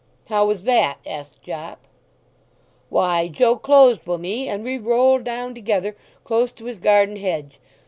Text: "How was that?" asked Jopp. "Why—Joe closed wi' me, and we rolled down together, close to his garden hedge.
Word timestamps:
"How 0.29 0.47
was 0.47 0.63
that?" 0.63 0.97
asked 1.05 1.43
Jopp. 1.43 1.85
"Why—Joe 2.89 3.57
closed 3.57 4.07
wi' 4.07 4.17
me, 4.17 4.47
and 4.47 4.63
we 4.63 4.79
rolled 4.79 5.23
down 5.23 5.53
together, 5.53 5.95
close 6.23 6.51
to 6.53 6.65
his 6.65 6.79
garden 6.79 7.17
hedge. 7.17 7.59